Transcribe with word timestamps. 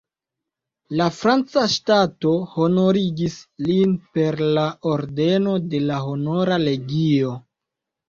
La 1.01 1.09
franca 1.17 1.65
ŝtato 1.73 2.31
honorigis 2.55 3.37
lin 3.69 3.95
per 4.19 4.43
la 4.59 4.67
ordeno 4.97 5.57
de 5.71 5.87
la 5.89 6.05
Honora 6.11 6.63
Legio. 6.69 7.41